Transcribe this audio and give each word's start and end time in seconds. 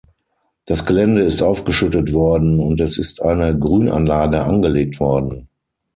Das 0.65 0.87
Gelände 0.87 1.21
ist 1.21 1.43
aufgeschüttet 1.43 2.11
worden 2.11 2.59
und 2.59 2.81
es 2.81 2.97
ist 2.97 3.21
eine 3.21 3.55
Grünanlage 3.55 4.41
angelegt 4.41 4.99
worden. 4.99 5.47